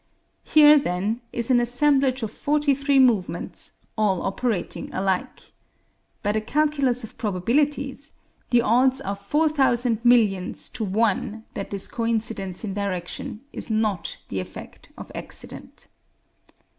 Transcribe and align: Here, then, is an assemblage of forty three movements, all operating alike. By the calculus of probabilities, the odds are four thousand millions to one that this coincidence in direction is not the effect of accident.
Here, 0.43 0.79
then, 0.79 1.21
is 1.31 1.51
an 1.51 1.59
assemblage 1.59 2.23
of 2.23 2.31
forty 2.31 2.73
three 2.73 2.97
movements, 2.97 3.85
all 3.95 4.23
operating 4.23 4.91
alike. 4.91 5.51
By 6.23 6.31
the 6.31 6.41
calculus 6.41 7.03
of 7.03 7.19
probabilities, 7.19 8.13
the 8.49 8.63
odds 8.63 8.99
are 8.99 9.13
four 9.15 9.47
thousand 9.47 10.03
millions 10.03 10.69
to 10.69 10.83
one 10.83 11.43
that 11.53 11.69
this 11.69 11.87
coincidence 11.87 12.63
in 12.63 12.73
direction 12.73 13.41
is 13.53 13.69
not 13.69 14.17
the 14.29 14.39
effect 14.39 14.91
of 14.97 15.11
accident. 15.13 15.85